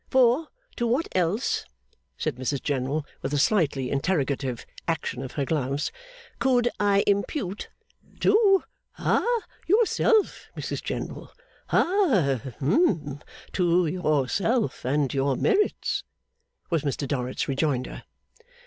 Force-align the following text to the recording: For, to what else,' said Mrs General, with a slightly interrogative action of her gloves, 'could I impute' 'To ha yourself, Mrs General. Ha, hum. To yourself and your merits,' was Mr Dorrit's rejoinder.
For, 0.09 0.47
to 0.77 0.87
what 0.87 1.07
else,' 1.11 1.63
said 2.17 2.37
Mrs 2.37 2.63
General, 2.63 3.05
with 3.21 3.35
a 3.35 3.37
slightly 3.37 3.91
interrogative 3.91 4.65
action 4.87 5.21
of 5.21 5.33
her 5.33 5.45
gloves, 5.45 5.91
'could 6.39 6.69
I 6.79 7.03
impute' 7.05 7.69
'To 8.21 8.63
ha 8.93 9.23
yourself, 9.67 10.47
Mrs 10.57 10.81
General. 10.83 11.31
Ha, 11.67 12.41
hum. 12.57 13.21
To 13.51 13.85
yourself 13.85 14.83
and 14.83 15.13
your 15.13 15.35
merits,' 15.35 16.03
was 16.71 16.81
Mr 16.81 17.07
Dorrit's 17.07 17.47
rejoinder. 17.47 18.01